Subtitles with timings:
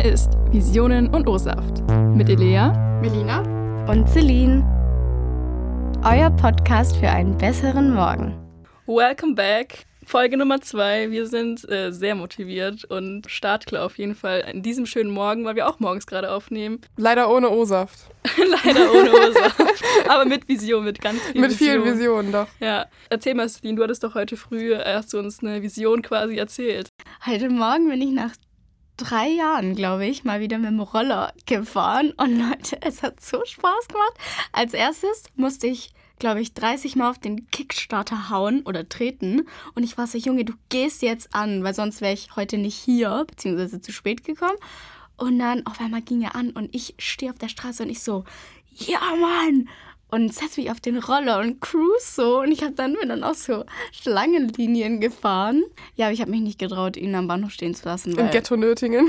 [0.00, 1.82] Hier ist Visionen und O-Saft
[2.14, 2.70] mit Elea,
[3.02, 3.40] Melina
[3.90, 4.62] und Celine.
[6.04, 8.38] Euer Podcast für einen besseren Morgen.
[8.86, 9.86] Welcome back.
[10.06, 11.10] Folge Nummer zwei.
[11.10, 15.56] Wir sind äh, sehr motiviert und startklar auf jeden Fall an diesem schönen Morgen, weil
[15.56, 16.80] wir auch morgens gerade aufnehmen.
[16.96, 17.98] Leider ohne O-Saft.
[18.36, 19.82] Leider ohne O-Saft.
[20.08, 21.82] Aber mit Vision, mit ganz viel Mit Vision.
[21.82, 22.46] vielen Visionen doch.
[22.60, 22.86] Ja.
[23.10, 26.88] Erzähl mal, Celine, du hattest doch heute früh, hast du uns eine Vision quasi erzählt.
[27.26, 28.30] Heute Morgen bin ich nach
[28.98, 32.12] drei Jahren, glaube ich, mal wieder mit dem Roller gefahren.
[32.18, 34.14] Und Leute, es hat so Spaß gemacht.
[34.52, 39.46] Als erstes musste ich glaube ich, 30 Mal auf den Kickstarter hauen oder treten.
[39.74, 42.76] Und ich war so, Junge, du gehst jetzt an, weil sonst wäre ich heute nicht
[42.76, 44.56] hier, beziehungsweise zu spät gekommen.
[45.16, 48.02] Und dann auf einmal ging er an und ich stehe auf der Straße und ich
[48.02, 48.24] so,
[48.72, 49.68] ja Mann!
[50.10, 52.40] Und setze mich auf den Roller und cruise so.
[52.40, 55.62] Und ich habe dann bin dann auch so Schlangenlinien gefahren.
[55.96, 58.16] Ja, aber ich habe mich nicht getraut, ihn am Bahnhof stehen zu lassen.
[58.16, 59.08] Im Ghetto Nötingen.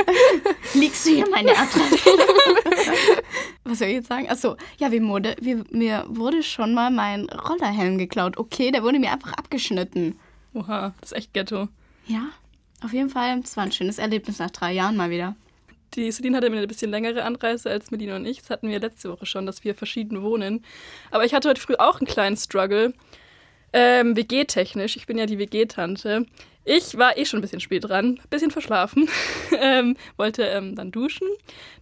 [0.74, 2.10] Liegst du hier meine Adresse?
[3.64, 4.28] Was soll ich jetzt sagen?
[4.28, 8.36] Achso, ja, wie wurde, wie, mir wurde schon mal mein Rollerhelm geklaut.
[8.36, 10.18] Okay, der wurde mir einfach abgeschnitten.
[10.54, 11.68] Oha, das ist echt Ghetto.
[12.06, 12.30] Ja,
[12.82, 13.40] auf jeden Fall.
[13.42, 15.36] Es war ein schönes Erlebnis nach drei Jahren mal wieder.
[15.94, 18.40] Die Celine hatte eine bisschen längere Anreise als Medina und ich.
[18.40, 20.64] Das hatten wir letzte Woche schon, dass wir verschieden wohnen.
[21.10, 22.94] Aber ich hatte heute früh auch einen kleinen Struggle.
[23.72, 24.96] Ähm, WG-technisch.
[24.96, 26.26] Ich bin ja die WG-Tante.
[26.64, 29.08] Ich war eh schon ein bisschen spät dran, bisschen verschlafen,
[29.60, 31.26] ähm, wollte ähm, dann duschen.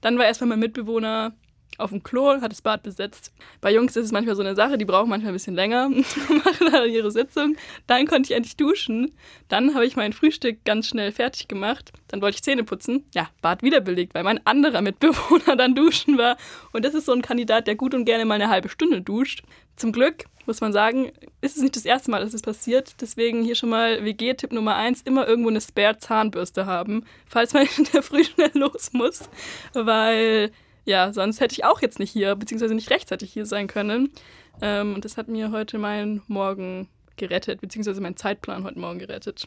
[0.00, 1.32] Dann war erstmal mein Mitbewohner
[1.78, 3.32] auf dem Klo, hat das Bad besetzt.
[3.60, 5.88] Bei Jungs ist es manchmal so eine Sache, die brauchen manchmal ein bisschen länger,
[6.44, 7.56] machen dann ihre Sitzung.
[7.86, 9.12] Dann konnte ich endlich duschen.
[9.48, 11.92] Dann habe ich mein Frühstück ganz schnell fertig gemacht.
[12.08, 13.04] Dann wollte ich Zähne putzen.
[13.14, 16.36] Ja, Bad wieder belegt, weil mein anderer Mitbewohner dann duschen war.
[16.72, 19.42] Und das ist so ein Kandidat, der gut und gerne mal eine halbe Stunde duscht.
[19.76, 23.00] Zum Glück muss man sagen, ist es nicht das erste Mal, dass es passiert.
[23.00, 27.84] Deswegen hier schon mal WG-Tipp Nummer eins: immer irgendwo eine Spare-Zahnbürste haben, falls man in
[27.92, 29.28] der Früh schnell los muss.
[29.74, 30.50] Weil,
[30.88, 34.10] ja, sonst hätte ich auch jetzt nicht hier, beziehungsweise nicht rechtzeitig hier sein können.
[34.62, 39.44] Ähm, und das hat mir heute meinen Morgen gerettet, beziehungsweise meinen Zeitplan heute Morgen gerettet.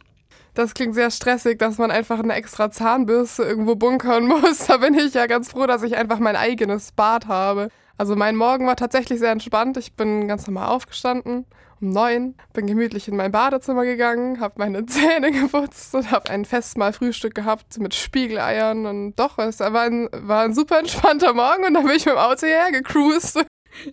[0.53, 4.67] Das klingt sehr stressig, dass man einfach eine extra Zahnbürste irgendwo bunkern muss.
[4.67, 7.69] Da bin ich ja ganz froh, dass ich einfach mein eigenes Bad habe.
[7.97, 9.77] Also mein Morgen war tatsächlich sehr entspannt.
[9.77, 11.45] Ich bin ganz normal aufgestanden
[11.81, 16.45] um neun, bin gemütlich in mein Badezimmer gegangen, habe meine Zähne geputzt und habe ein
[16.45, 21.73] Festmahl-Frühstück gehabt mit Spiegeleiern und doch, es war ein, war ein super entspannter Morgen und
[21.73, 23.45] dann bin ich mit dem Auto hierher gecruised.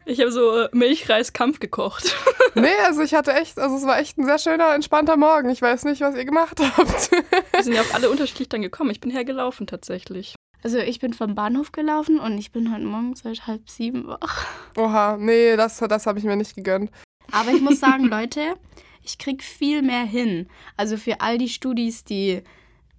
[0.05, 2.15] Ich habe so äh, Milchreiskampf gekocht.
[2.55, 5.49] nee, also ich hatte echt, also es war echt ein sehr schöner, entspannter Morgen.
[5.51, 7.11] Ich weiß nicht, was ihr gemacht habt.
[7.53, 8.91] Wir sind ja auch alle unterschiedlich dann gekommen.
[8.91, 10.35] Ich bin hergelaufen tatsächlich.
[10.65, 14.45] Also ich bin vom Bahnhof gelaufen und ich bin heute Morgen seit halb sieben wach.
[14.77, 16.91] Oha, nee, das, das habe ich mir nicht gegönnt.
[17.33, 18.57] Aber ich muss sagen, Leute,
[19.03, 20.49] ich krieg viel mehr hin.
[20.77, 22.43] Also für all die Studis, die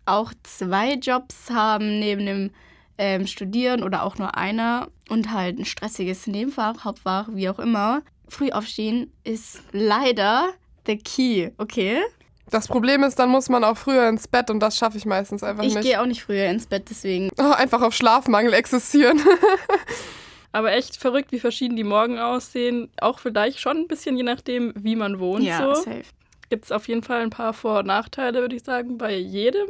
[0.06, 2.52] auch zwei Jobs haben neben dem
[2.98, 8.02] ähm, Studieren oder auch nur einer und halt ein stressiges Nebenfach, Hauptfach, wie auch immer.
[8.28, 10.50] Früh aufstehen ist leider
[10.86, 12.02] the key, okay?
[12.50, 15.44] Das Problem ist, dann muss man auch früher ins Bett und das schaffe ich meistens
[15.44, 15.86] einfach ich nicht.
[15.86, 17.30] Ich gehe auch nicht früher ins Bett, deswegen.
[17.38, 19.22] Oh, einfach auf Schlafmangel existieren.
[20.52, 22.90] Aber echt verrückt, wie verschieden die Morgen aussehen.
[23.00, 25.44] Auch vielleicht schon ein bisschen, je nachdem, wie man wohnt.
[25.44, 25.82] Ja, so.
[25.82, 26.06] safe.
[26.50, 29.68] Gibt es auf jeden Fall ein paar Vor- und Nachteile, würde ich sagen, bei jedem.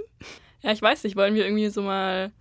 [0.61, 2.31] Ja, ich weiß nicht, wollen wir irgendwie so mal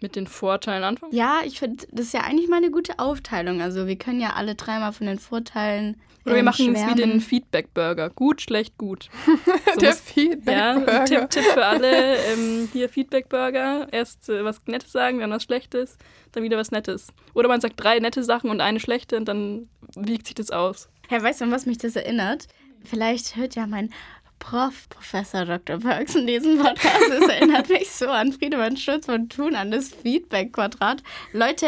[0.00, 1.14] mit den Vorteilen anfangen?
[1.14, 3.60] Ja, ich finde, das ist ja eigentlich mal eine gute Aufteilung.
[3.60, 5.96] Also wir können ja alle dreimal von den Vorteilen
[6.26, 8.10] oder wir machen es wie den Feedback-Burger.
[8.10, 9.08] Gut, schlecht, gut.
[9.74, 10.92] So Der Feedback-Burger.
[10.92, 12.16] Ja, Tipp, Tipp für alle.
[12.16, 13.86] Ähm, hier Feedback-Burger.
[13.92, 15.98] Erst äh, was Nettes sagen, dann was Schlechtes,
[16.32, 17.08] dann wieder was Nettes.
[17.34, 20.88] Oder man sagt drei nette Sachen und eine schlechte und dann wiegt sich das aus.
[21.08, 22.48] Herr, weißt du, an was mich das erinnert?
[22.84, 23.92] Vielleicht hört ja mein
[24.38, 25.78] Prof, Professor Dr.
[25.78, 27.10] Perks in diesem Podcast.
[27.10, 31.02] Es erinnert mich so an Friedemann Schutz von Thun, an das Feedback-Quadrat.
[31.32, 31.66] Leute,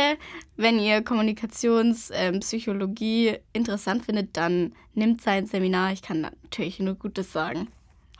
[0.56, 5.92] wenn ihr Kommunikationspsychologie ähm, interessant findet, dann nimmt sein Seminar.
[5.92, 7.68] Ich kann natürlich nur Gutes sagen.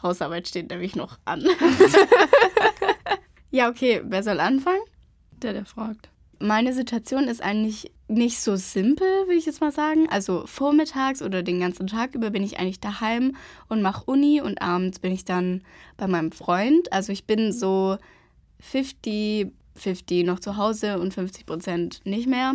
[0.03, 1.43] Hausarbeit steht nämlich noch an.
[3.51, 4.81] ja, okay, wer soll anfangen?
[5.43, 6.09] Der, der fragt
[6.39, 10.09] meine Situation ist eigentlich nicht so simpel, würde ich jetzt mal sagen.
[10.09, 13.37] Also vormittags oder den ganzen Tag über bin ich eigentlich daheim
[13.69, 15.63] und mache Uni und abends bin ich dann
[15.97, 16.93] bei meinem Freund.
[16.93, 17.99] Also ich bin so
[18.61, 22.55] 50, 50 noch zu Hause und 50 Prozent nicht mehr.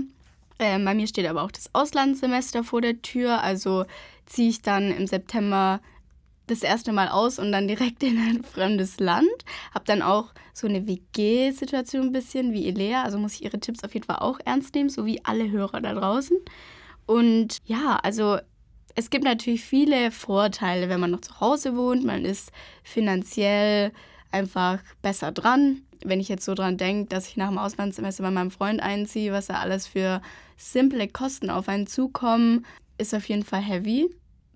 [0.57, 3.41] Äh, bei mir steht aber auch das Auslandssemester vor der Tür.
[3.41, 3.85] Also
[4.25, 5.81] ziehe ich dann im September
[6.47, 9.45] das erste Mal aus und dann direkt in ein fremdes Land.
[9.73, 13.03] Habe dann auch so eine WG-Situation ein bisschen wie Elea.
[13.03, 15.81] Also muss ich ihre Tipps auf jeden Fall auch ernst nehmen, so wie alle Hörer
[15.81, 16.37] da draußen.
[17.05, 18.37] Und ja, also
[18.95, 22.03] es gibt natürlich viele Vorteile, wenn man noch zu Hause wohnt.
[22.03, 22.51] Man ist
[22.83, 23.91] finanziell
[24.31, 25.83] einfach besser dran.
[26.03, 29.31] Wenn ich jetzt so dran denke, dass ich nach dem Auslandssemester bei meinem Freund einziehe,
[29.31, 30.21] was da alles für
[30.57, 32.65] simple Kosten auf einen zukommen,
[32.97, 34.09] ist auf jeden Fall heavy.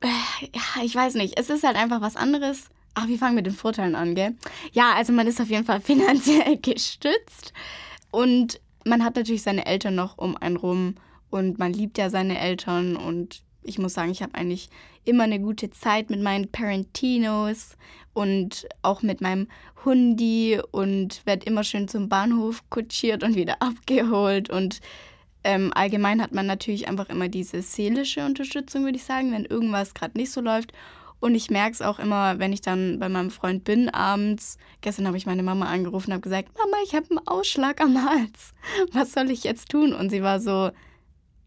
[0.03, 1.39] Ja, ich weiß nicht.
[1.39, 2.69] Es ist halt einfach was anderes.
[2.93, 4.35] Ach, wir fangen mit den Vorteilen an, gell?
[4.71, 7.53] Ja, also man ist auf jeden Fall finanziell gestützt
[8.11, 10.95] und man hat natürlich seine Eltern noch um einen rum
[11.29, 14.69] und man liebt ja seine Eltern und ich muss sagen, ich habe eigentlich
[15.03, 17.77] immer eine gute Zeit mit meinen Parentinos
[18.13, 19.47] und auch mit meinem
[19.83, 24.79] Hundi und werde immer schön zum Bahnhof kutschiert und wieder abgeholt und
[25.47, 29.93] ähm, allgemein hat man natürlich einfach immer diese seelische Unterstützung, würde ich sagen, wenn irgendwas
[29.93, 30.73] gerade nicht so läuft.
[31.21, 34.57] Und ich merke es auch immer, wenn ich dann bei meinem Freund bin abends.
[34.81, 38.03] Gestern habe ich meine Mama angerufen und habe gesagt, Mama, ich habe einen Ausschlag am
[38.03, 38.53] Hals.
[38.91, 39.93] Was soll ich jetzt tun?
[39.93, 40.71] Und sie war so,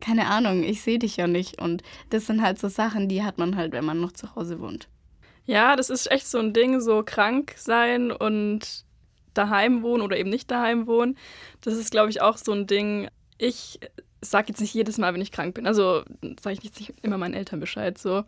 [0.00, 1.60] keine Ahnung, ich sehe dich ja nicht.
[1.60, 4.60] Und das sind halt so Sachen, die hat man halt, wenn man noch zu Hause
[4.60, 4.88] wohnt.
[5.44, 8.86] Ja, das ist echt so ein Ding, so krank sein und
[9.34, 11.18] daheim wohnen oder eben nicht daheim wohnen.
[11.60, 13.80] Das ist, glaube ich, auch so ein Ding ich
[14.20, 15.66] sage jetzt nicht jedes Mal, wenn ich krank bin.
[15.66, 16.04] Also
[16.40, 18.24] sage ich nicht immer meinen Eltern Bescheid so.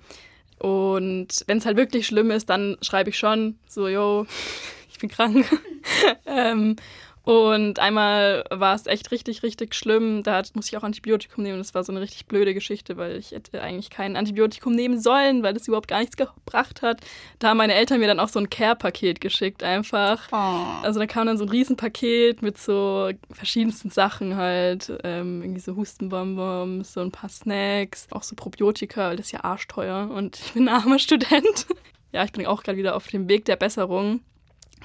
[0.58, 4.26] Und wenn es halt wirklich schlimm ist, dann schreibe ich schon so, yo,
[4.90, 5.46] ich bin krank.
[6.26, 6.76] ähm,
[7.24, 10.24] und einmal war es echt richtig, richtig schlimm.
[10.24, 11.58] Da musste ich auch Antibiotikum nehmen.
[11.58, 15.44] Das war so eine richtig blöde Geschichte, weil ich hätte eigentlich kein Antibiotikum nehmen sollen,
[15.44, 17.00] weil das überhaupt gar nichts gebracht hat.
[17.38, 20.28] Da haben meine Eltern mir dann auch so ein Care-Paket geschickt, einfach.
[20.32, 20.84] Oh.
[20.84, 24.92] Also da kam dann so ein Riesenpaket mit so verschiedensten Sachen halt.
[25.04, 29.44] Ähm, irgendwie so Hustenbonbons, so ein paar Snacks, auch so Probiotika, weil das ist ja
[29.44, 30.10] arschteuer.
[30.10, 31.68] Und ich bin ein armer Student.
[32.12, 34.22] ja, ich bin auch gerade wieder auf dem Weg der Besserung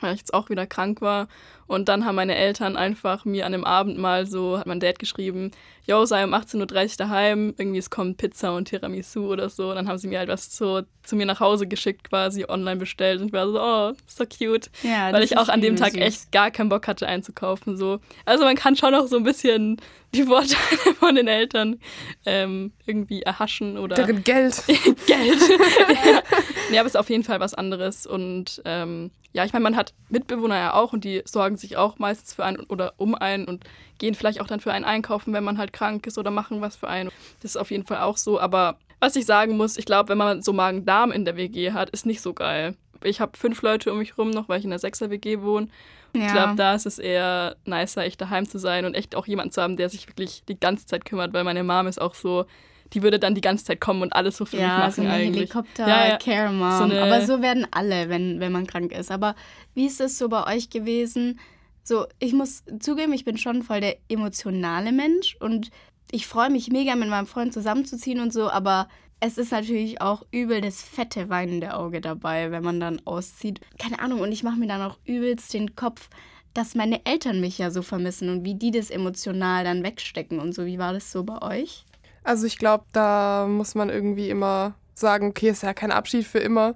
[0.02, 1.28] weil ich jetzt auch wieder krank war.
[1.68, 5.00] Und dann haben meine Eltern einfach mir an dem Abend mal so, hat mein Dad
[5.00, 5.52] geschrieben,
[5.86, 6.60] yo, sei um 18.30
[6.92, 9.70] Uhr daheim, irgendwie es kommt Pizza und Tiramisu oder so.
[9.70, 12.78] Und dann haben sie mir halt was zu, zu mir nach Hause geschickt, quasi online
[12.78, 13.22] bestellt.
[13.22, 14.70] Und ich war so, oh, so cute.
[14.84, 16.02] Ja, Weil ich auch an dem Tag süß.
[16.02, 17.78] echt gar keinen Bock hatte einzukaufen.
[17.78, 18.00] So.
[18.26, 19.78] Also man kann schon auch so ein bisschen
[20.14, 21.80] die Vorteile von den Eltern
[22.26, 23.96] ähm, irgendwie erhaschen oder.
[23.96, 24.64] Deren Geld.
[24.68, 24.98] Geld.
[25.08, 26.22] ja.
[26.70, 28.06] Nee, aber es ist auf jeden Fall was anderes.
[28.06, 32.00] Und ähm, ja, ich meine, man hat Mitbewohner ja auch und die sorgen sich auch
[32.00, 33.64] meistens für einen oder um einen und
[33.98, 36.76] gehen vielleicht auch dann für einen einkaufen, wenn man halt krank ist oder machen was
[36.76, 37.12] für einen.
[37.42, 38.40] Das ist auf jeden Fall auch so.
[38.40, 41.90] Aber was ich sagen muss, ich glaube, wenn man so Magen-Darm in der WG hat,
[41.90, 42.76] ist nicht so geil.
[43.04, 45.68] Ich habe fünf Leute um mich rum noch, weil ich in der Sechser-WG wohne.
[46.16, 46.26] Ja.
[46.26, 49.52] Ich glaube, da ist es eher nicer, echt daheim zu sein und echt auch jemanden
[49.52, 52.46] zu haben, der sich wirklich die ganze Zeit kümmert, weil meine Mom ist auch so,
[52.94, 55.02] die würde dann die ganze Zeit kommen und alles so für ja, mich machen so
[55.02, 55.54] eine eigentlich.
[55.54, 56.60] Helikopter-Care-Mom.
[56.60, 57.08] Ja, ja.
[57.08, 59.12] so Aber so werden alle, wenn, wenn man krank ist.
[59.12, 59.36] Aber
[59.74, 61.40] wie ist es so bei euch gewesen?
[61.84, 65.72] So, ich muss zugeben, ich bin schon voll der emotionale Mensch und
[66.12, 68.88] ich freue mich mega, mit meinem Freund zusammenzuziehen und so, aber
[69.20, 73.62] es ist natürlich auch übel das fette weinende Auge dabei, wenn man dann auszieht.
[73.80, 76.10] Keine Ahnung, und ich mache mir dann auch übelst den Kopf,
[76.54, 80.54] dass meine Eltern mich ja so vermissen und wie die das emotional dann wegstecken und
[80.54, 80.66] so.
[80.66, 81.86] Wie war das so bei euch?
[82.28, 86.40] Also ich glaube, da muss man irgendwie immer sagen, okay, ist ja kein Abschied für
[86.40, 86.76] immer.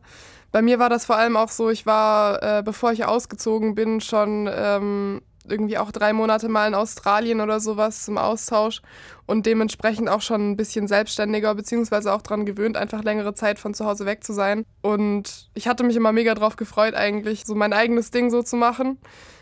[0.53, 3.99] Bei mir war das vor allem auch so, ich war, äh, bevor ich ausgezogen bin,
[3.99, 8.81] schon ähm, irgendwie auch drei Monate mal in Australien oder sowas zum Austausch
[9.25, 13.73] und dementsprechend auch schon ein bisschen selbstständiger, beziehungsweise auch daran gewöhnt, einfach längere Zeit von
[13.73, 14.63] zu Hause weg zu sein.
[14.81, 18.55] Und ich hatte mich immer mega drauf gefreut, eigentlich so mein eigenes Ding so zu
[18.55, 18.99] machen.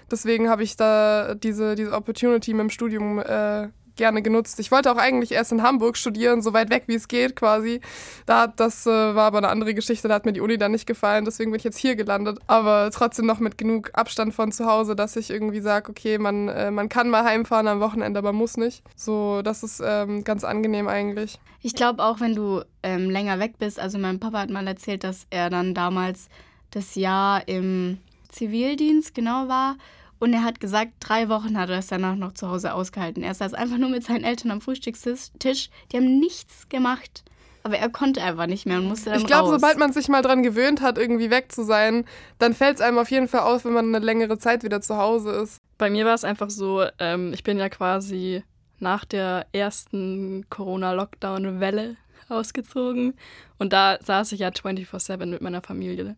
[0.10, 3.68] Deswegen habe ich da diese, diese Opportunity mit dem Studium äh,
[4.00, 4.60] gerne genutzt.
[4.60, 7.82] Ich wollte auch eigentlich erst in Hamburg studieren, so weit weg wie es geht quasi.
[8.26, 10.88] Da das äh, war aber eine andere Geschichte, da hat mir die Uni dann nicht
[10.88, 12.40] gefallen, deswegen bin ich jetzt hier gelandet.
[12.48, 16.48] Aber trotzdem noch mit genug Abstand von zu Hause, dass ich irgendwie sage, okay, man,
[16.48, 18.82] äh, man kann mal heimfahren am Wochenende, aber muss nicht.
[18.96, 21.40] So, das ist ähm, ganz angenehm eigentlich.
[21.62, 25.04] Ich glaube auch, wenn du ähm, länger weg bist, also mein Papa hat mal erzählt,
[25.04, 26.30] dass er dann damals
[26.72, 29.76] das Jahr im Zivildienst genau war
[30.20, 33.24] und er hat gesagt, drei Wochen hat er es danach noch zu Hause ausgehalten.
[33.24, 35.70] Er saß einfach nur mit seinen Eltern am Frühstückstisch.
[35.92, 37.24] Die haben nichts gemacht.
[37.64, 40.22] Aber er konnte einfach nicht mehr und musste dann Ich glaube, sobald man sich mal
[40.22, 42.06] dran gewöhnt hat, irgendwie weg zu sein,
[42.38, 44.98] dann fällt es einem auf jeden Fall auf, wenn man eine längere Zeit wieder zu
[44.98, 45.58] Hause ist.
[45.78, 48.44] Bei mir war es einfach so, ähm, ich bin ja quasi
[48.80, 51.98] nach der ersten Corona-Lockdown-Welle
[52.30, 53.14] ausgezogen.
[53.58, 56.16] Und da saß ich ja 24-7 mit meiner Familie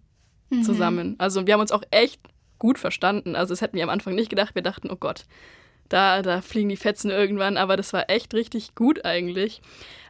[0.50, 0.64] mhm.
[0.64, 1.16] zusammen.
[1.18, 2.22] Also wir haben uns auch echt
[2.62, 3.36] gut verstanden.
[3.36, 4.54] Also das hätten wir am Anfang nicht gedacht.
[4.54, 5.26] Wir dachten, oh Gott,
[5.90, 7.58] da, da fliegen die Fetzen irgendwann.
[7.58, 9.64] Aber das war echt richtig gut eigentlich.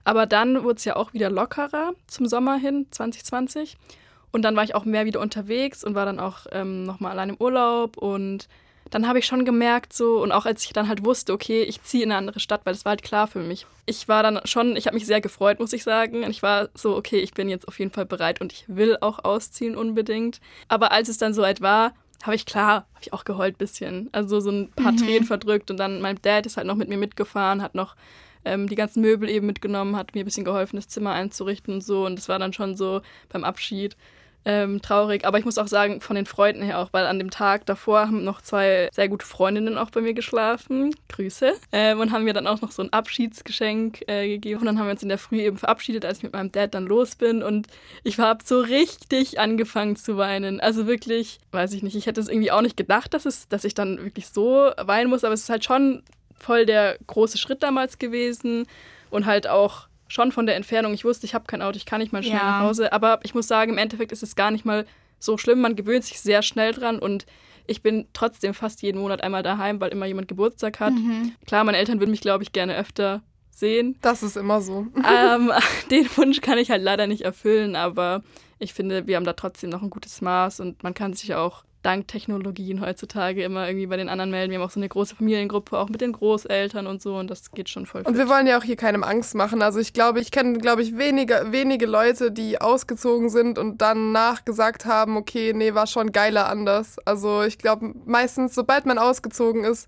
[0.03, 3.77] Aber dann wurde es ja auch wieder lockerer zum Sommer hin, 2020.
[4.33, 7.29] Und dann war ich auch mehr wieder unterwegs und war dann auch ähm, nochmal allein
[7.29, 7.95] im Urlaub.
[7.95, 8.49] Und
[8.89, 11.81] dann habe ich schon gemerkt, so, und auch als ich dann halt wusste, okay, ich
[11.83, 13.65] ziehe in eine andere Stadt, weil das war halt klar für mich.
[13.85, 16.25] Ich war dann schon, ich habe mich sehr gefreut, muss ich sagen.
[16.25, 18.97] Und ich war so, okay, ich bin jetzt auf jeden Fall bereit und ich will
[18.99, 20.41] auch ausziehen unbedingt.
[20.67, 24.09] Aber als es dann soweit war, habe ich klar, habe ich auch geheult bisschen.
[24.11, 24.97] Also so ein paar Mhm.
[24.97, 27.95] Tränen verdrückt und dann mein Dad ist halt noch mit mir mitgefahren, hat noch
[28.45, 31.81] ähm, die ganzen Möbel eben mitgenommen, hat mir ein bisschen geholfen, das Zimmer einzurichten und
[31.81, 32.05] so.
[32.05, 33.95] Und das war dann schon so beim Abschied
[34.45, 35.25] ähm, traurig.
[35.25, 38.01] Aber ich muss auch sagen, von den Freunden her auch, weil an dem Tag davor
[38.01, 40.95] haben noch zwei sehr gute Freundinnen auch bei mir geschlafen.
[41.09, 41.53] Grüße.
[41.71, 44.61] Ähm, und haben mir dann auch noch so ein Abschiedsgeschenk äh, gegeben.
[44.61, 46.73] Und dann haben wir uns in der Früh eben verabschiedet, als ich mit meinem Dad
[46.73, 47.43] dann los bin.
[47.43, 47.67] Und
[48.03, 50.59] ich habe so richtig angefangen zu weinen.
[50.59, 53.63] Also wirklich, weiß ich nicht, ich hätte es irgendwie auch nicht gedacht, dass, es, dass
[53.63, 55.23] ich dann wirklich so weinen muss.
[55.23, 56.03] Aber es ist halt schon
[56.37, 58.65] voll der große Schritt damals gewesen.
[59.09, 60.93] Und halt auch schon von der Entfernung.
[60.93, 62.43] Ich wusste, ich habe kein Auto, ich kann nicht mal schnell Ja.
[62.43, 62.91] nach Hause.
[62.93, 64.85] Aber ich muss sagen, im Endeffekt ist es gar nicht mal
[65.19, 65.61] so schlimm.
[65.61, 67.25] Man gewöhnt sich sehr schnell dran und
[67.67, 70.93] ich bin trotzdem fast jeden Monat einmal daheim, weil immer jemand Geburtstag hat.
[70.93, 71.33] Mhm.
[71.45, 73.97] Klar, meine Eltern würden mich, glaube ich, gerne öfter sehen.
[74.01, 74.87] Das ist immer so.
[75.09, 75.51] ähm,
[75.91, 78.23] den Wunsch kann ich halt leider nicht erfüllen, aber
[78.59, 81.63] ich finde, wir haben da trotzdem noch ein gutes Maß und man kann sich auch
[81.81, 84.51] dank Technologien heutzutage immer irgendwie bei den anderen melden.
[84.51, 87.51] Wir haben auch so eine große Familiengruppe, auch mit den Großeltern und so und das
[87.51, 89.61] geht schon voll Und wir wollen ja auch hier keinem Angst machen.
[89.61, 94.11] Also ich glaube, ich kenne, glaube ich, wenige, wenige Leute, die ausgezogen sind und dann
[94.11, 96.97] nachgesagt haben, okay, nee, war schon geiler anders.
[97.05, 99.87] Also ich glaube, meistens, sobald man ausgezogen ist,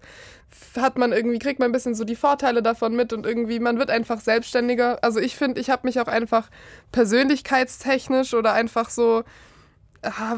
[0.78, 3.80] hat man irgendwie, kriegt man ein bisschen so die Vorteile davon mit und irgendwie, man
[3.80, 5.04] wird einfach selbstständiger.
[5.04, 6.50] Also ich finde, ich habe mich auch einfach
[6.92, 9.24] persönlichkeitstechnisch oder einfach so,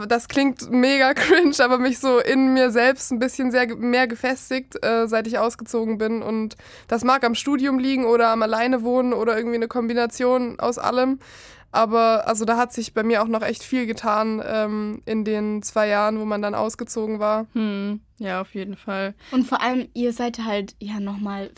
[0.08, 4.84] das klingt mega cringe, aber mich so in mir selbst ein bisschen sehr mehr gefestigt,
[4.84, 6.22] äh, seit ich ausgezogen bin.
[6.22, 6.56] Und
[6.88, 11.20] das mag am Studium liegen oder am Alleine wohnen oder irgendwie eine Kombination aus allem.
[11.72, 15.62] Aber also da hat sich bei mir auch noch echt viel getan ähm, in den
[15.62, 17.48] zwei Jahren, wo man dann ausgezogen war.
[17.52, 19.14] Hm, ja, auf jeden Fall.
[19.32, 21.52] Und vor allem, ihr seid halt ja nochmal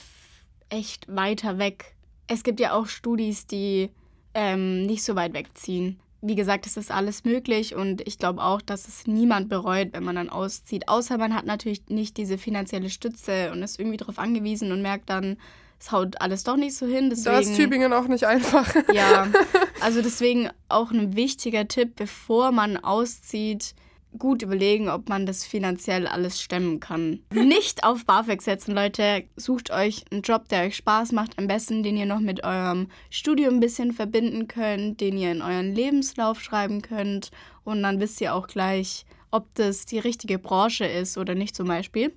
[0.69, 1.95] echt weiter weg.
[2.25, 3.91] Es gibt ja auch Studis, die
[4.33, 5.99] ähm, nicht so weit wegziehen.
[6.21, 10.03] Wie gesagt, es ist alles möglich und ich glaube auch, dass es niemand bereut, wenn
[10.03, 10.89] man dann auszieht.
[10.89, 15.09] Außer man hat natürlich nicht diese finanzielle Stütze und ist irgendwie darauf angewiesen und merkt
[15.09, 15.37] dann,
[15.79, 17.09] es haut alles doch nicht so hin.
[17.09, 18.73] Deswegen, Da ist Tübingen auch nicht einfach.
[18.93, 19.27] Ja,
[19.81, 23.75] also deswegen auch ein wichtiger Tipp, bevor man auszieht,
[24.17, 27.19] gut überlegen, ob man das finanziell alles stemmen kann.
[27.31, 29.25] Nicht auf BAföG setzen, Leute.
[29.35, 31.37] Sucht euch einen Job, der euch Spaß macht.
[31.37, 35.41] Am besten, den ihr noch mit eurem Studium ein bisschen verbinden könnt, den ihr in
[35.41, 37.31] euren Lebenslauf schreiben könnt.
[37.63, 41.67] Und dann wisst ihr auch gleich, ob das die richtige Branche ist oder nicht zum
[41.67, 42.13] Beispiel.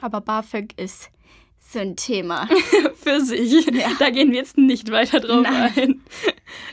[0.00, 1.10] Aber BAföG ist
[1.58, 2.48] so ein Thema.
[2.94, 3.66] Für sich.
[3.98, 5.72] Da gehen wir jetzt nicht weiter drauf Nein.
[5.76, 6.02] ein.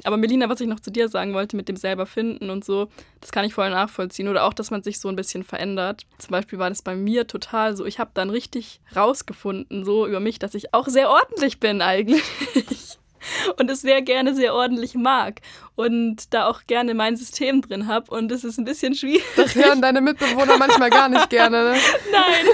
[0.03, 2.89] Aber Melina, was ich noch zu dir sagen wollte mit dem selber finden und so,
[3.21, 4.27] das kann ich voll nachvollziehen.
[4.27, 6.05] Oder auch, dass man sich so ein bisschen verändert.
[6.17, 7.85] Zum Beispiel war das bei mir total so.
[7.85, 12.23] Ich habe dann richtig rausgefunden, so über mich, dass ich auch sehr ordentlich bin eigentlich.
[13.57, 15.41] Und es sehr gerne sehr ordentlich mag.
[15.75, 18.11] Und da auch gerne mein System drin habe.
[18.11, 19.23] Und es ist ein bisschen schwierig.
[19.35, 21.71] Das hören deine Mitbewohner manchmal gar nicht gerne.
[21.71, 21.77] Ne?
[22.11, 22.45] Nein.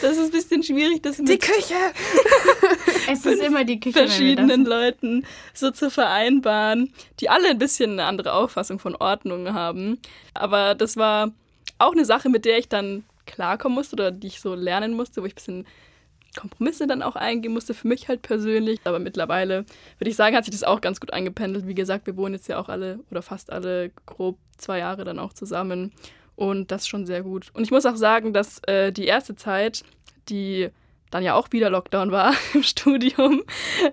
[0.00, 1.74] Das ist ein bisschen schwierig, das mit Küche!
[3.10, 3.98] Es ist immer die Küche.
[3.98, 9.98] verschiedenen Leuten so zu vereinbaren, die alle ein bisschen eine andere Auffassung von Ordnung haben.
[10.34, 11.32] Aber das war
[11.78, 15.22] auch eine Sache, mit der ich dann klarkommen musste oder die ich so lernen musste,
[15.22, 15.66] wo ich ein bisschen
[16.38, 18.78] Kompromisse dann auch eingehen musste, für mich halt persönlich.
[18.84, 19.64] Aber mittlerweile
[19.98, 21.66] würde ich sagen, hat sich das auch ganz gut eingependelt.
[21.66, 25.18] Wie gesagt, wir wohnen jetzt ja auch alle oder fast alle grob zwei Jahre dann
[25.18, 25.92] auch zusammen.
[26.36, 27.50] Und das schon sehr gut.
[27.52, 29.82] Und ich muss auch sagen, dass äh, die erste Zeit,
[30.28, 30.70] die
[31.10, 33.42] dann ja auch wieder Lockdown war im Studium,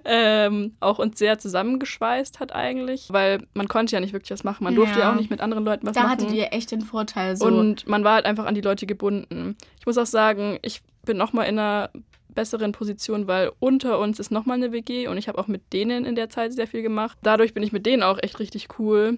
[0.05, 4.63] ähm, auch uns sehr zusammengeschweißt hat eigentlich, weil man konnte ja nicht wirklich was machen.
[4.63, 5.11] Man durfte ja, Ja.
[5.11, 6.11] auch nicht mit anderen Leuten was Da machen.
[6.11, 7.35] hattet ihr echt den Vorteil.
[7.35, 7.45] So.
[7.47, 9.57] Und man war halt einfach an die Leute gebunden.
[9.79, 11.89] Ich muss auch sagen, ich bin nochmal in einer
[12.37, 16.05] besseren Position, weil unter uns ist nochmal eine WG und ich habe auch mit denen
[16.05, 17.17] in der Zeit sehr viel gemacht.
[17.23, 19.17] Dadurch bin ich mit denen auch echt richtig cool,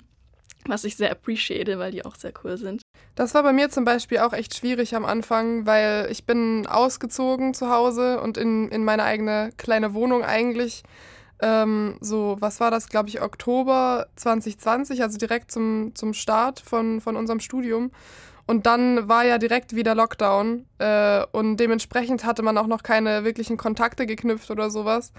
[0.66, 2.82] was ich sehr appreciate, weil die auch sehr cool sind.
[3.16, 7.54] Das war bei mir zum Beispiel auch echt schwierig am Anfang, weil ich bin ausgezogen
[7.54, 10.84] zu Hause und in, in meine eigene kleine Wohnung eigentlich.
[11.42, 17.02] Ähm, so, was war das, glaube ich, Oktober 2020, also direkt zum, zum Start von,
[17.02, 17.92] von unserem Studium.
[18.50, 23.24] Und dann war ja direkt wieder Lockdown äh, und dementsprechend hatte man auch noch keine
[23.24, 25.14] wirklichen Kontakte geknüpft oder sowas.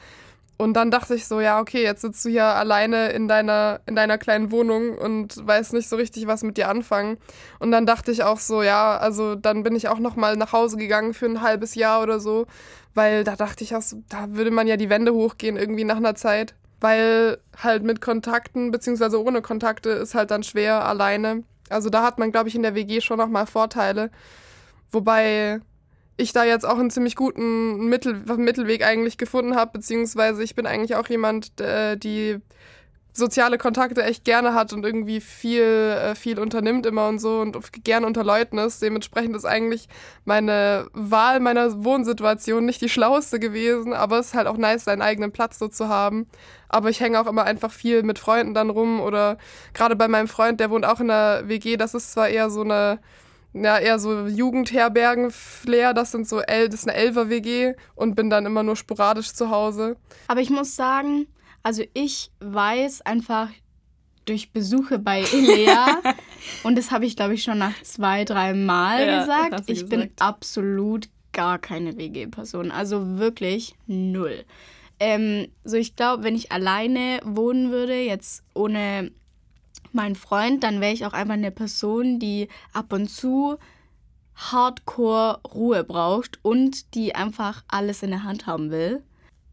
[0.56, 3.94] Und dann dachte ich so, ja, okay, jetzt sitzt du hier alleine in deiner, in
[3.94, 7.18] deiner kleinen Wohnung und weißt nicht so richtig, was mit dir anfangen.
[7.60, 10.52] Und dann dachte ich auch so, ja, also dann bin ich auch noch mal nach
[10.52, 12.48] Hause gegangen für ein halbes Jahr oder so,
[12.94, 15.98] weil da dachte ich auch so, da würde man ja die Wände hochgehen irgendwie nach
[15.98, 21.44] einer Zeit, weil halt mit Kontakten beziehungsweise ohne Kontakte ist halt dann schwer alleine.
[21.70, 24.10] Also da hat man, glaube ich, in der WG schon noch mal Vorteile,
[24.90, 25.60] wobei
[26.16, 30.66] ich da jetzt auch einen ziemlich guten Mittel, Mittelweg eigentlich gefunden habe, beziehungsweise ich bin
[30.66, 32.40] eigentlich auch jemand, äh, die
[33.12, 37.84] soziale Kontakte echt gerne hat und irgendwie viel, äh, viel unternimmt immer und so und
[37.84, 38.82] gerne unter Leuten ist.
[38.82, 39.88] Dementsprechend ist eigentlich
[40.24, 45.02] meine Wahl meiner Wohnsituation nicht die schlauste gewesen, aber es ist halt auch nice, seinen
[45.02, 46.26] eigenen Platz so zu haben.
[46.68, 49.38] Aber ich hänge auch immer einfach viel mit Freunden dann rum oder
[49.74, 52.62] gerade bei meinem Freund, der wohnt auch in der WG, das ist zwar eher so
[52.62, 53.00] eine
[53.52, 55.92] ja, eher so Jugendherbergen-Flair.
[55.94, 59.50] Das sind so El das ist eine Elfer-WG und bin dann immer nur sporadisch zu
[59.50, 59.96] Hause.
[60.28, 61.26] Aber ich muss sagen,
[61.62, 63.48] also ich weiß einfach
[64.24, 66.00] durch Besuche bei Elea,
[66.62, 69.90] und das habe ich, glaube ich, schon nach zwei, drei Mal Ja, gesagt, ich gesagt.
[69.90, 72.70] bin absolut gar keine WG-Person.
[72.70, 74.44] Also wirklich null.
[74.98, 79.10] Ähm, so, ich glaube, wenn ich alleine wohnen würde, jetzt ohne
[79.92, 83.56] meinen Freund, dann wäre ich auch einfach eine Person, die ab und zu
[84.36, 89.02] hardcore Ruhe braucht und die einfach alles in der Hand haben will.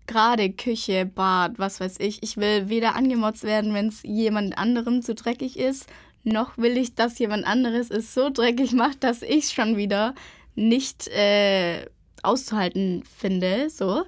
[0.07, 2.23] Gerade Küche, Bad, was weiß ich.
[2.23, 5.87] Ich will weder angemotzt werden, wenn es jemand anderem zu dreckig ist,
[6.23, 10.15] noch will ich, dass jemand anderes es so dreckig macht, dass ich es schon wieder
[10.55, 11.85] nicht äh,
[12.23, 13.69] auszuhalten finde.
[13.69, 14.03] So.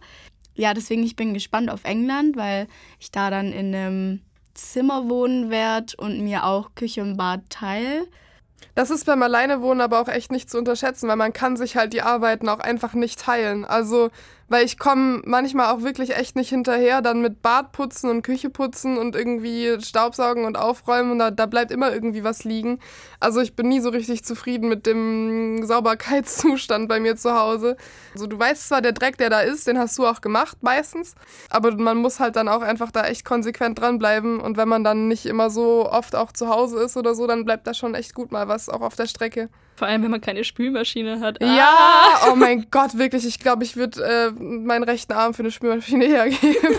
[0.56, 2.68] Ja, deswegen ich bin gespannt auf England, weil
[3.00, 4.22] ich da dann in einem
[4.54, 8.08] Zimmer wohnen werde und mir auch Küche und Bad teile.
[8.76, 11.94] Das ist beim Alleinewohnen aber auch echt nicht zu unterschätzen, weil man kann sich halt
[11.94, 13.64] die Arbeiten auch einfach nicht teilen.
[13.64, 14.10] Also,
[14.50, 18.50] weil ich komme manchmal auch wirklich echt nicht hinterher, dann mit Bad putzen und Küche
[18.50, 22.80] putzen und irgendwie Staubsaugen und aufräumen und da, da bleibt immer irgendwie was liegen.
[23.20, 27.78] Also ich bin nie so richtig zufrieden mit dem Sauberkeitszustand bei mir zu Hause.
[28.14, 31.16] Also du weißt zwar, der Dreck, der da ist, den hast du auch gemacht meistens,
[31.50, 35.08] aber man muss halt dann auch einfach da echt konsequent dranbleiben und wenn man dann
[35.08, 38.16] nicht immer so oft auch zu Hause ist oder so, dann bleibt da schon echt
[38.16, 39.50] gut mal was, auch auf der Strecke.
[39.80, 41.42] Vor allem, wenn man keine Spülmaschine hat.
[41.42, 41.74] Ja,
[42.30, 43.26] oh mein Gott, wirklich.
[43.26, 46.76] Ich glaube, ich würde äh, meinen rechten Arm für eine Spülmaschine hergeben.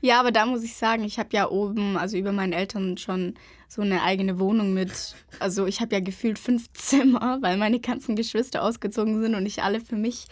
[0.00, 3.34] Ja, aber da muss ich sagen, ich habe ja oben, also über meinen Eltern schon
[3.66, 8.14] so eine eigene Wohnung mit, also ich habe ja gefühlt fünf Zimmer, weil meine ganzen
[8.14, 10.26] Geschwister ausgezogen sind und ich alle für mich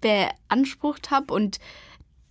[0.00, 1.58] beansprucht habe und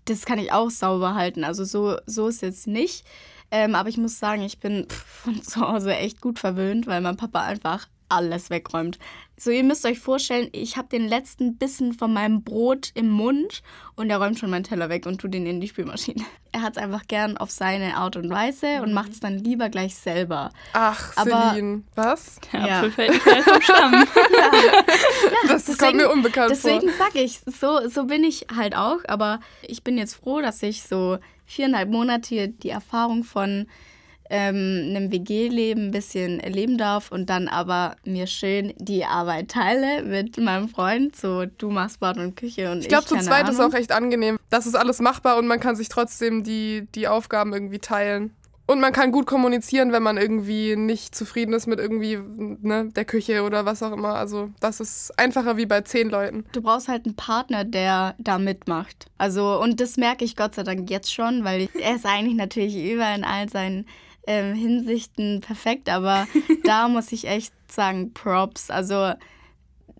[0.05, 1.43] das kann ich auch sauber halten.
[1.43, 3.05] Also so, so ist jetzt nicht.
[3.51, 7.01] Ähm, aber ich muss sagen, ich bin pff, von zu Hause echt gut verwöhnt, weil
[7.01, 8.97] mein Papa einfach alles wegräumt.
[9.37, 13.61] So, ihr müsst euch vorstellen, ich habe den letzten Bissen von meinem Brot im Mund
[13.97, 16.23] und er räumt schon meinen Teller weg und tut ihn in die Spülmaschine.
[16.55, 19.67] Er hat es einfach gern auf seine Art und Weise und macht es dann lieber
[19.67, 20.51] gleich selber.
[20.71, 22.39] Ach, Aber- Celine, was?
[22.53, 22.77] Der Ja.
[22.77, 24.05] Apfel fällt nicht weit vom Stamm.
[25.49, 27.05] Das kommt mir unbekannt Deswegen vor.
[27.07, 28.99] sage ich, so, so bin ich halt auch.
[29.07, 33.67] Aber ich bin jetzt froh, dass ich so viereinhalb Monate die Erfahrung von
[34.29, 40.03] ähm, einem WG-Leben ein bisschen erleben darf und dann aber mir schön die Arbeit teile
[40.03, 41.15] mit meinem Freund.
[41.15, 42.85] So, du machst Bad und Küche und ich.
[42.85, 43.73] Ich glaube, zu zweit ist Ahnung.
[43.73, 44.37] auch echt angenehm.
[44.49, 48.31] Das ist alles machbar und man kann sich trotzdem die, die Aufgaben irgendwie teilen.
[48.67, 53.05] Und man kann gut kommunizieren, wenn man irgendwie nicht zufrieden ist mit irgendwie ne, der
[53.05, 54.15] Küche oder was auch immer.
[54.15, 56.45] Also das ist einfacher wie bei zehn Leuten.
[56.51, 59.05] Du brauchst halt einen Partner, der da mitmacht.
[59.19, 62.75] Also, und das merke ich Gott sei Dank jetzt schon, weil er ist eigentlich natürlich
[62.75, 63.85] überall in all seinen
[64.27, 66.27] ähm, Hinsichten perfekt, aber
[66.63, 68.69] da muss ich echt sagen, Props.
[68.69, 69.13] Also,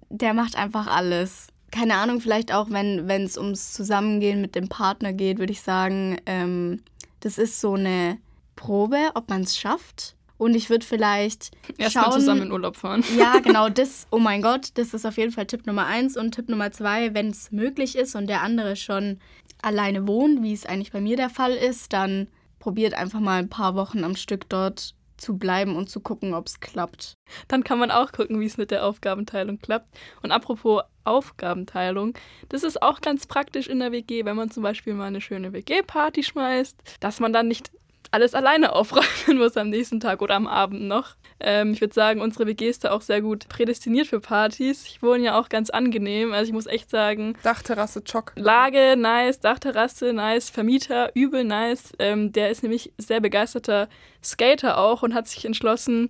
[0.10, 1.48] der macht einfach alles.
[1.72, 6.18] Keine Ahnung, vielleicht auch, wenn es ums Zusammengehen mit dem Partner geht, würde ich sagen,
[6.26, 6.82] ähm,
[7.20, 8.18] das ist so eine
[8.56, 10.16] Probe, ob man es schafft.
[10.38, 13.04] Und ich würde vielleicht Erstmal zusammen in Urlaub fahren.
[13.18, 16.18] ja, genau, das, oh mein Gott, das ist auf jeden Fall Tipp Nummer eins.
[16.18, 19.20] Und Tipp Nummer zwei, wenn es möglich ist und der andere schon
[19.62, 22.28] alleine wohnt, wie es eigentlich bei mir der Fall ist, dann
[22.66, 26.48] probiert einfach mal ein paar Wochen am Stück dort zu bleiben und zu gucken, ob
[26.48, 27.14] es klappt.
[27.48, 29.96] Dann kann man auch gucken, wie es mit der Aufgabenteilung klappt.
[30.24, 32.16] Und apropos Aufgabenteilung,
[32.50, 35.54] das ist auch ganz praktisch in der WG, wenn man zum Beispiel mal eine schöne
[35.54, 37.70] WG-Party schmeißt, dass man dann nicht
[38.10, 41.18] alles alleine aufräumen muss am nächsten Tag oder am Abend noch.
[41.40, 44.86] Ähm, ich würde sagen, unsere WG ist da auch sehr gut prädestiniert für Partys.
[44.88, 46.34] Ich wohne ja auch ganz angenehm.
[46.34, 48.34] Also ich muss echt sagen, Dachterrasse, Chock.
[48.36, 51.92] Lage, nice, Dachterrasse, nice, Vermieter, übel nice.
[52.00, 53.90] Ähm, der ist nämlich sehr begeisterter
[54.24, 56.10] Skater auch und hat sich entschlossen,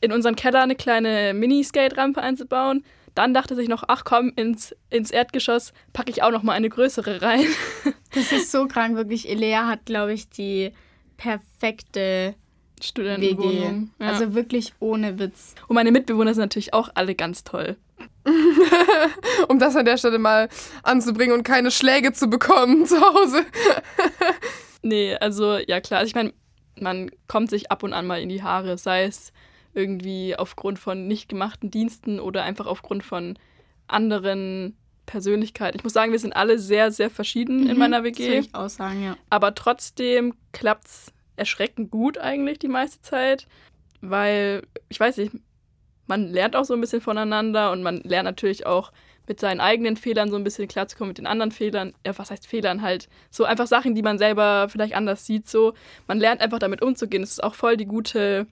[0.00, 2.84] in unseren Keller eine kleine Mini-Skate-Rampe einzubauen.
[3.14, 6.52] Dann dachte er sich noch, ach komm, ins, ins Erdgeschoss packe ich auch noch mal
[6.52, 7.46] eine größere rein.
[8.14, 9.28] Das ist so krank, wirklich.
[9.28, 10.72] Elea hat, glaube ich, die
[11.18, 12.34] perfekte.
[12.82, 13.90] Studentenwohnung.
[13.98, 14.08] Ja.
[14.08, 15.54] Also wirklich ohne Witz.
[15.68, 17.76] und meine Mitbewohner sind natürlich auch alle ganz toll.
[19.48, 20.48] Um das an der Stelle mal
[20.82, 23.44] anzubringen und keine Schläge zu bekommen zu Hause.
[24.82, 26.32] Nee, also ja klar, also ich meine,
[26.78, 29.32] man kommt sich ab und an mal in die Haare, sei es
[29.74, 33.36] irgendwie aufgrund von nicht gemachten Diensten oder einfach aufgrund von
[33.88, 35.76] anderen Persönlichkeiten.
[35.78, 38.38] Ich muss sagen, wir sind alle sehr, sehr verschieden in Mhm, meiner Das würde WG,
[38.38, 39.16] ich auch sagen, ja.
[39.28, 43.46] aber trotzdem klappt's erschreckend gut eigentlich die meiste Zeit,
[44.00, 45.32] weil, ich weiß nicht,
[46.06, 48.92] man lernt auch so ein bisschen voneinander und man lernt natürlich auch
[49.28, 51.94] mit seinen eigenen Fehlern so ein bisschen klarzukommen, mit den anderen Fehlern.
[52.06, 53.08] Ja, was heißt Fehlern halt?
[53.30, 55.48] So einfach Sachen, die man selber vielleicht anders sieht.
[55.48, 55.74] So,
[56.06, 57.22] man lernt einfach damit umzugehen.
[57.22, 58.46] Das ist auch voll die gute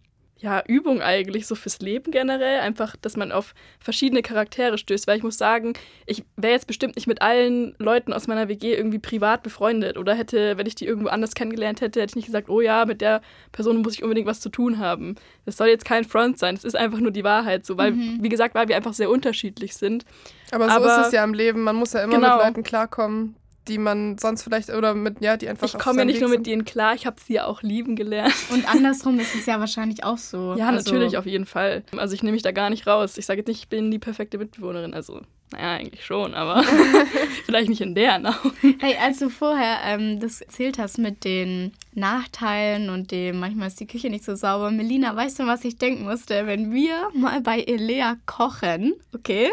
[0.44, 2.61] ja, Übung eigentlich so fürs Leben generell.
[2.61, 5.07] Einfach, dass man auf verschiedene Charaktere stößt.
[5.07, 5.72] Weil ich muss sagen,
[6.04, 9.96] ich wäre jetzt bestimmt nicht mit allen Leuten aus meiner WG irgendwie privat befreundet.
[9.96, 12.85] Oder hätte, wenn ich die irgendwo anders kennengelernt hätte, hätte ich nicht gesagt, oh ja,
[12.85, 15.14] mit der Person muss ich unbedingt was zu tun haben.
[15.46, 16.54] Das soll jetzt kein Front sein.
[16.54, 17.78] Es ist einfach nur die Wahrheit so.
[17.78, 18.18] Weil, mhm.
[18.20, 20.04] wie gesagt, weil wir einfach sehr unterschiedlich sind.
[20.52, 21.62] Aber so Aber, ist es ja im Leben.
[21.62, 22.37] Man muss ja immer genau.
[22.37, 23.35] mit Leuten klarkommen
[23.68, 25.66] die man sonst vielleicht oder mit, ja, die einfach.
[25.66, 28.35] Ich komme ja nicht nur mit denen klar, ich habe sie ja auch lieben gelernt.
[28.50, 30.55] Und andersrum ist es ja wahrscheinlich auch so.
[30.57, 31.83] Ja, also natürlich, auf jeden Fall.
[31.96, 33.16] Also ich nehme mich da gar nicht raus.
[33.16, 34.92] Ich sage jetzt nicht, ich bin die perfekte Mitbewohnerin.
[34.92, 35.22] Also,
[35.53, 36.62] naja, eigentlich schon, aber
[37.46, 38.77] vielleicht nicht in der Augen.
[38.81, 43.81] Hey, als du vorher ähm, das erzählt hast mit den Nachteilen und dem, manchmal ist
[43.81, 44.70] die Küche nicht so sauber.
[44.70, 46.46] Melina, weißt du, was ich denken musste?
[46.46, 49.50] Wenn wir mal bei Elea kochen, okay?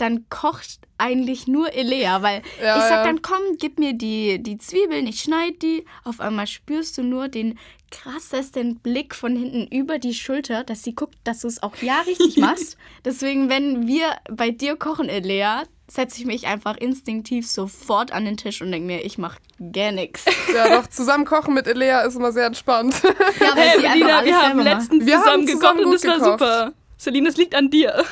[0.00, 4.58] Dann kocht eigentlich nur Elea, weil ja, ich sag dann, komm, gib mir die, die
[4.58, 5.84] Zwiebeln, ich schneide die.
[6.04, 7.58] Auf einmal spürst du nur den
[7.90, 12.00] krassesten Blick von hinten über die Schulter, dass sie guckt, dass du es auch ja
[12.02, 12.76] richtig machst.
[13.04, 18.36] Deswegen, wenn wir bei dir kochen, Elea, setze ich mich einfach instinktiv sofort an den
[18.36, 19.38] Tisch und denke mir, ich mache
[19.72, 20.24] gar nichts.
[20.54, 23.00] Ja, doch, zusammen kochen mit Elea ist immer sehr entspannt.
[23.40, 26.14] Ja, aber hey, Melina, wir haben letztens wir zusammen, haben zusammen gekocht und das war
[26.18, 26.40] gekocht.
[26.40, 26.72] super.
[27.00, 28.04] Celine, es liegt an dir.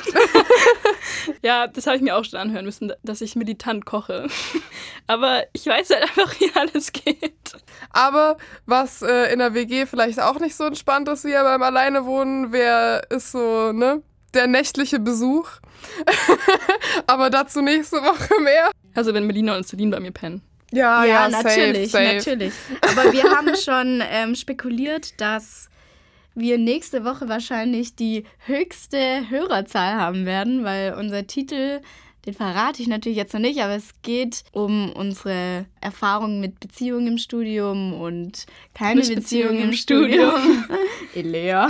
[1.43, 4.27] ja, das habe ich mir auch schon anhören müssen, dass ich militant koche.
[5.07, 7.51] Aber ich weiß halt einfach, wie alles geht.
[7.91, 11.61] Aber was äh, in der WG vielleicht auch nicht so entspannt ist wie ja beim
[11.61, 14.01] Alleinewohnen, wer ist so, ne?
[14.33, 15.47] Der nächtliche Besuch.
[17.07, 18.71] Aber dazu nächste Woche mehr.
[18.95, 20.41] Also wenn Melina und Celine bei mir pennen.
[20.71, 22.15] Ja, ja, ja natürlich, safe, safe.
[22.15, 22.53] natürlich.
[22.81, 25.69] Aber wir haben schon ähm, spekuliert, dass
[26.35, 31.81] wir nächste Woche wahrscheinlich die höchste Hörerzahl haben werden, weil unser Titel,
[32.25, 37.07] den verrate ich natürlich jetzt noch nicht, aber es geht um unsere Erfahrungen mit Beziehungen
[37.07, 40.31] im Studium und keine Beziehungen Beziehung im Studium.
[40.31, 40.65] Studium.
[41.15, 41.69] Elea.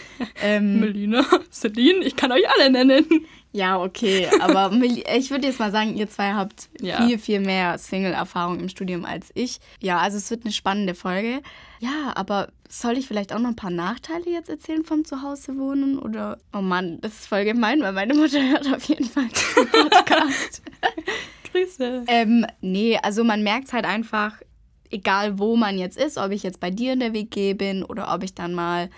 [0.42, 3.04] ähm, Melina, Celine, ich kann euch alle nennen.
[3.52, 4.70] Ja, okay, aber
[5.16, 7.06] ich würde jetzt mal sagen, ihr zwei habt ja.
[7.06, 9.58] viel, viel mehr Single-Erfahrung im Studium als ich.
[9.80, 11.40] Ja, also es wird eine spannende Folge.
[11.80, 15.98] Ja, aber soll ich vielleicht auch noch ein paar Nachteile jetzt erzählen vom Zuhause wohnen?
[15.98, 19.70] Oder, oh Mann, das ist voll gemein, weil meine Mutter hört auf jeden Fall diesen
[19.90, 20.62] Podcast.
[21.50, 22.04] Grüße.
[22.06, 24.34] Ähm, nee, also man merkt es halt einfach,
[24.90, 28.12] egal wo man jetzt ist, ob ich jetzt bei dir in der WG bin oder
[28.14, 28.90] ob ich dann mal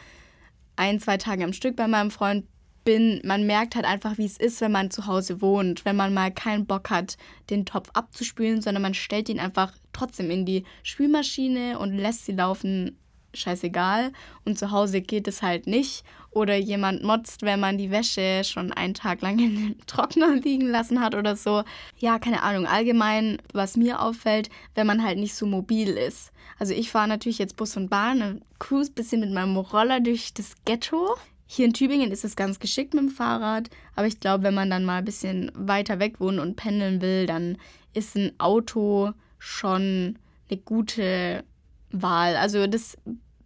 [0.76, 2.46] ein, zwei Tage am Stück bei meinem Freund
[2.90, 6.12] bin, man merkt halt einfach, wie es ist, wenn man zu Hause wohnt, wenn man
[6.12, 10.64] mal keinen Bock hat, den Topf abzuspülen, sondern man stellt ihn einfach trotzdem in die
[10.82, 12.98] Spülmaschine und lässt sie laufen,
[13.32, 14.10] scheißegal.
[14.44, 16.02] Und zu Hause geht es halt nicht.
[16.32, 20.66] Oder jemand motzt, wenn man die Wäsche schon einen Tag lang in den Trockner liegen
[20.66, 21.62] lassen hat oder so.
[21.96, 22.66] Ja, keine Ahnung.
[22.66, 26.32] Allgemein, was mir auffällt, wenn man halt nicht so mobil ist.
[26.58, 30.56] Also ich fahre natürlich jetzt Bus und Bahn cruise bisschen mit meinem Roller durch das
[30.64, 31.14] Ghetto.
[31.52, 34.70] Hier in Tübingen ist es ganz geschickt mit dem Fahrrad, aber ich glaube, wenn man
[34.70, 37.58] dann mal ein bisschen weiter weg wohnt und pendeln will, dann
[37.92, 39.10] ist ein Auto
[39.40, 40.16] schon
[40.48, 41.42] eine gute
[41.90, 42.36] Wahl.
[42.36, 42.96] Also das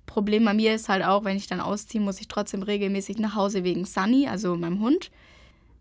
[0.04, 3.36] Problem bei mir ist halt auch, wenn ich dann ausziehe, muss ich trotzdem regelmäßig nach
[3.36, 5.10] Hause wegen Sunny, also meinem Hund.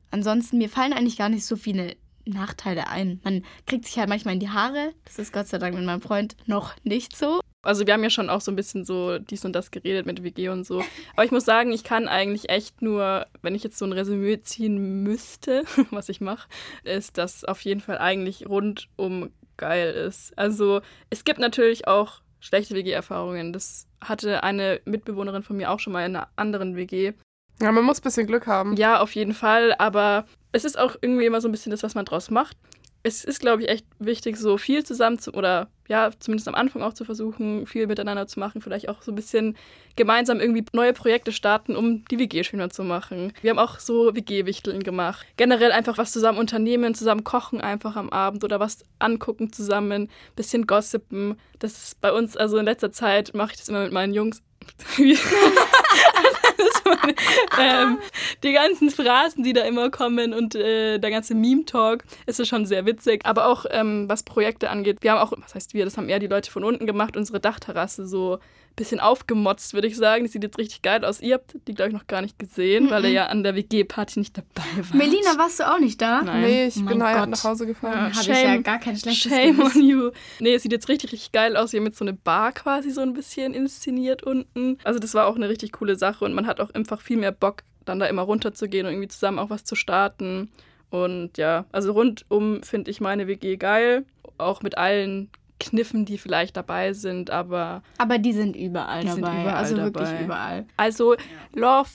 [0.09, 3.19] Ansonsten, mir fallen eigentlich gar nicht so viele Nachteile ein.
[3.25, 4.93] Man kriegt sich halt manchmal in die Haare.
[5.03, 7.41] Das ist Gott sei Dank mit meinem Freund noch nicht so.
[7.63, 10.21] Also wir haben ja schon auch so ein bisschen so dies und das geredet mit
[10.21, 10.83] WG und so.
[11.13, 14.41] Aber ich muss sagen, ich kann eigentlich echt nur, wenn ich jetzt so ein Resümee
[14.41, 16.47] ziehen müsste, was ich mache,
[16.83, 20.37] ist, dass auf jeden Fall eigentlich rundum geil ist.
[20.37, 23.53] Also es gibt natürlich auch schlechte WG-Erfahrungen.
[23.53, 27.13] Das hatte eine Mitbewohnerin von mir auch schon mal in einer anderen WG.
[27.61, 28.75] Ja, man muss ein bisschen Glück haben.
[28.75, 29.73] Ja, auf jeden Fall.
[29.77, 32.57] Aber es ist auch irgendwie immer so ein bisschen das, was man draus macht
[33.03, 36.81] es ist, glaube ich, echt wichtig, so viel zusammen zu, oder ja, zumindest am Anfang
[36.81, 39.57] auch zu versuchen, viel miteinander zu machen, vielleicht auch so ein bisschen
[39.97, 43.33] gemeinsam irgendwie neue Projekte starten, um die WG schöner zu machen.
[43.41, 45.27] Wir haben auch so WG-Wichteln gemacht.
[45.35, 50.65] Generell einfach was zusammen unternehmen, zusammen kochen einfach am Abend oder was angucken zusammen, bisschen
[50.65, 51.37] gossipen.
[51.59, 54.41] Das ist bei uns, also in letzter Zeit mache ich das immer mit meinen Jungs.
[57.59, 57.97] ähm,
[58.43, 62.85] die ganzen Phrasen, die da immer kommen und äh, der ganze Meme-Talk ist schon sehr
[62.85, 63.25] witzig.
[63.25, 66.19] Aber auch ähm, was Projekte angeht, wir haben auch, was heißt wir, das haben eher
[66.19, 68.39] die Leute von unten gemacht, unsere Dachterrasse so
[68.75, 70.23] bisschen aufgemotzt, würde ich sagen.
[70.23, 71.21] Die sieht jetzt richtig geil aus.
[71.21, 74.19] Ihr habt die, glaube ich, noch gar nicht gesehen, weil ihr ja an der WG-Party
[74.19, 74.93] nicht dabei wart.
[74.93, 76.21] Melina, warst du auch nicht da?
[76.21, 76.41] Nein.
[76.41, 77.93] Nee, ich Mein bin halt nach Hause gefahren.
[77.93, 79.81] Dann habe ich ja gar kein schlechtes Shame Gewissen.
[79.81, 80.11] on you.
[80.39, 81.73] Nee, es sieht jetzt richtig, richtig geil aus.
[81.73, 84.77] Wir haben jetzt so eine Bar quasi so ein bisschen inszeniert unten.
[84.83, 87.31] Also das war auch eine richtig coole Sache und man hat auch einfach viel mehr
[87.31, 90.51] Bock, dann da immer runterzugehen und irgendwie zusammen auch was zu starten.
[90.89, 94.05] Und ja, also rundum finde ich meine WG geil.
[94.37, 95.29] Auch mit allen
[95.63, 99.15] Kniffen, die vielleicht dabei sind, aber Aber die sind überall Die dabei.
[99.15, 100.23] sind überall also wirklich dabei.
[100.23, 100.65] überall.
[100.77, 101.15] also
[101.55, 101.89] Love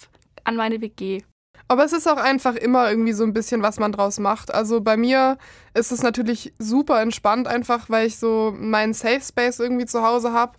[0.44, 1.22] an meine WG.
[1.70, 4.54] Aber es ist auch einfach immer irgendwie so ein bisschen, was man draus macht.
[4.54, 5.36] Also bei mir
[5.74, 10.32] ist es natürlich super entspannt, einfach weil ich so meinen Safe Space irgendwie zu Hause
[10.32, 10.52] habe.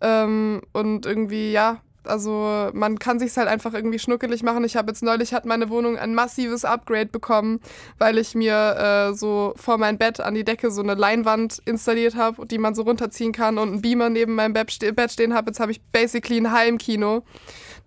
[0.00, 4.64] Ähm, und irgendwie, ja, also man kann sich halt einfach irgendwie schnuckelig machen.
[4.64, 7.60] Ich habe jetzt neulich hat meine Wohnung ein massives Upgrade bekommen,
[7.98, 12.16] weil ich mir äh, so vor mein Bett an die Decke so eine Leinwand installiert
[12.16, 15.50] habe, die man so runterziehen kann und einen Beamer neben meinem Bett, Bett stehen habe.
[15.50, 17.24] Jetzt habe ich basically ein Heimkino.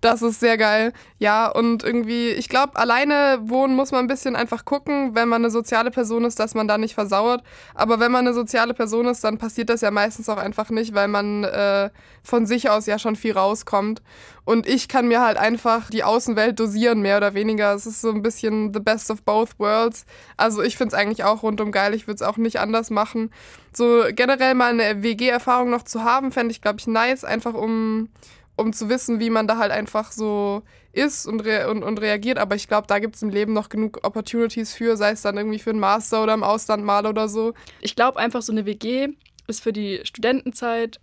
[0.02, 0.94] Das ist sehr geil.
[1.20, 5.44] Ja, und irgendwie, ich glaube, alleine wohnen muss man ein bisschen einfach gucken, wenn man
[5.44, 7.44] eine soziale Person ist, dass man da nicht versauert.
[7.76, 10.96] Aber wenn man eine soziale Person ist, dann passiert das ja meistens auch einfach nicht,
[10.96, 11.92] weil man äh,
[12.24, 14.02] von sich aus ja schon viel rauskommt.
[14.44, 17.76] Und ich kann mir halt einfach die Außenwelt dosieren, mehr oder weniger.
[17.76, 20.08] Es ist so ein bisschen the best of both worlds.
[20.36, 21.94] Also ich finde es eigentlich auch rundum geil.
[21.94, 23.30] Ich würde es auch nicht anders machen.
[23.72, 28.10] So generell mal eine WG-Erfahrung noch zu haben, fände ich, glaube ich, nice, einfach um
[28.56, 30.62] um zu wissen, wie man da halt einfach so
[30.94, 32.38] ist und, rea und, und reagiert.
[32.38, 35.38] Aber ich glaube, da gibt es im Leben noch genug Opportunities für, sei es dann
[35.38, 37.54] irgendwie für einen Master oder im Ausland mal oder so.
[37.80, 39.10] Ich glaube einfach, so eine WG
[39.48, 41.00] ist für die Studentenzeit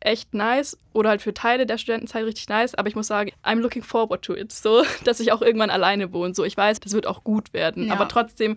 [0.00, 3.60] echt nice oder halt für Teile der Studentenzeit richtig nice, aber ich muss sagen, I'm
[3.60, 6.34] looking forward to it, so, dass ich auch irgendwann alleine wohne.
[6.34, 7.94] So, ich weiß, das wird auch gut werden, Ja.
[7.94, 8.56] aber trotzdem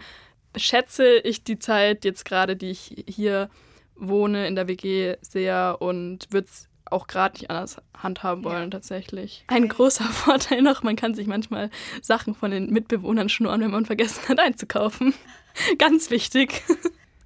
[0.55, 3.49] schätze ich die Zeit jetzt gerade, die ich hier
[3.95, 9.43] wohne in der WG sehr und würde es auch gerade nicht anders handhaben wollen tatsächlich.
[9.47, 11.69] Ein großer Vorteil noch, man kann sich manchmal
[12.01, 15.13] Sachen von den Mitbewohnern schnurren, wenn man vergessen hat einzukaufen.
[15.77, 16.63] Ganz wichtig.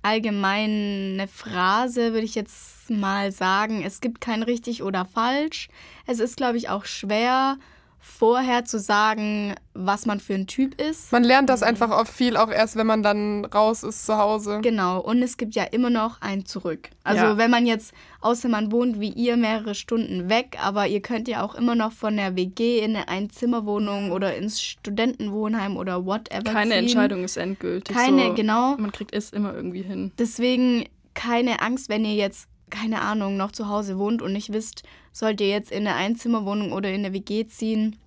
[0.01, 3.83] Allgemein eine Phrase würde ich jetzt mal sagen.
[3.83, 5.67] Es gibt kein richtig oder falsch.
[6.07, 7.57] Es ist, glaube ich, auch schwer
[8.01, 11.11] vorher zu sagen, was man für ein Typ ist.
[11.11, 14.59] Man lernt das einfach oft viel, auch erst, wenn man dann raus ist zu Hause.
[14.61, 16.89] Genau, und es gibt ja immer noch ein Zurück.
[17.03, 17.37] Also Ja.
[17.37, 21.43] wenn man jetzt, außer man wohnt wie ihr mehrere Stunden weg, aber ihr könnt ja
[21.43, 26.71] auch immer noch von der WG in eine Einzimmerwohnung oder ins Studentenwohnheim oder whatever Keine
[26.71, 26.79] ziehen.
[26.85, 27.95] Entscheidung ist endgültig.
[27.95, 28.75] Keine, so, genau.
[28.77, 30.11] Man kriegt es immer irgendwie hin.
[30.19, 34.83] Deswegen keine Angst, wenn ihr jetzt, keine Ahnung, noch zu Hause wohnt und nicht wisst,
[35.11, 37.97] sollt ihr jetzt in eine Einzimmerwohnung oder in eine WG ziehen.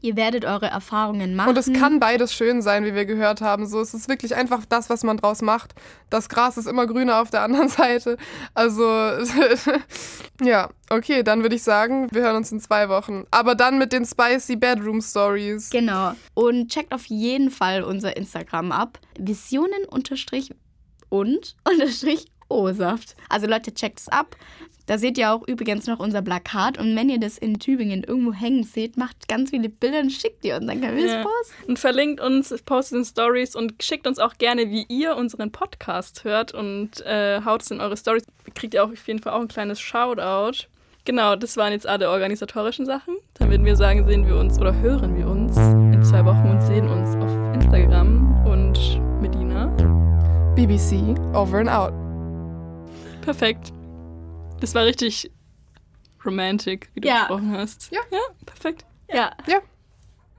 [0.00, 1.48] Ihr werdet eure Erfahrungen machen.
[1.48, 3.66] Und es kann beides schön sein, wie wir gehört haben.
[3.66, 5.74] So, es ist wirklich einfach das, was man draus macht.
[6.08, 8.16] Das Gras ist immer grüner auf der anderen Seite.
[8.54, 8.84] Also,
[10.40, 13.24] ja, okay, dann würde ich sagen, wir hören uns in zwei Wochen.
[13.32, 15.70] Aber dann mit den spicy Bedroom Stories.
[15.70, 16.12] Genau.
[16.34, 19.00] Und checkt auf jeden Fall unser Instagram ab.
[19.18, 20.54] Visionen unterstrich
[21.08, 23.16] und unterstrich O-Saft.
[23.28, 24.36] Also Leute, checkt es ab.
[24.86, 26.78] Da seht ihr auch übrigens noch unser Plakat.
[26.78, 30.42] Und wenn ihr das in Tübingen irgendwo hängen seht, macht ganz viele Bilder und schickt
[30.44, 30.66] die uns.
[30.66, 31.22] Dann können wir es Ja.
[31.24, 31.64] posten.
[31.68, 36.24] Und verlinkt uns, postet in Stories und schickt uns auch gerne, wie ihr unseren Podcast
[36.24, 38.24] hört und äh, haut es in eure Stories.
[38.54, 40.66] Kriegt ihr auch auf jeden Fall auch ein kleines Shoutout.
[41.04, 43.16] Genau, das waren jetzt alle organisatorischen Sachen.
[43.34, 46.62] Dann würden wir sagen, sehen wir uns oder hören wir uns in zwei Wochen und
[46.62, 49.66] sehen uns auf Instagram und Medina.
[50.54, 52.07] BBC, over and out.
[53.28, 53.74] Perfekt.
[54.60, 55.30] Das war richtig
[56.24, 57.18] romantic, wie du Ja.
[57.26, 57.92] gesprochen hast.
[57.92, 58.00] Ja.
[58.10, 58.86] Ja, perfekt.
[59.12, 59.32] Ja.
[59.46, 59.58] Ja,